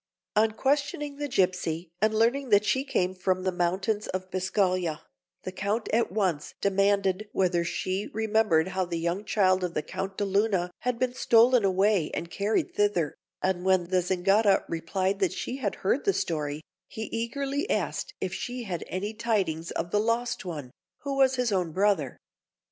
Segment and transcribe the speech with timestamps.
[0.35, 5.01] On questioning the gipsy and learning that she came from the mountains of Biscaglia,
[5.43, 10.17] the Count at once demanded whether she remembered how the young child of the Count
[10.17, 15.33] de Luna had been stolen away and carried thither; and when the Zingara replied that
[15.33, 19.99] she had heard the story, he eagerly asked if she had any tidings of the
[19.99, 20.71] lost one,
[21.01, 22.17] who was his own brother.